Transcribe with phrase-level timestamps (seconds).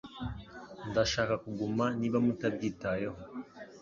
[0.89, 3.17] Ndashaka kuguma niba mutabyitayeho